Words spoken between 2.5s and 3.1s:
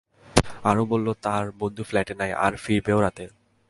ফিরবেও